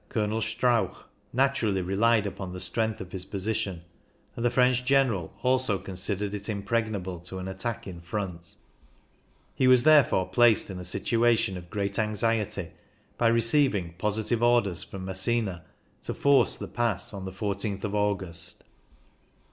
[0.09, 3.83] Colonel Strauch, naturally relied upon the strength of his position,
[4.35, 8.55] and the French General also considered it impreg nable to an attack in front
[9.53, 12.69] He was there fore placed in a situation of great anxiety
[13.19, 15.63] by receiving positive orders from Massena
[16.01, 18.63] to force the Pass on the 14th of August.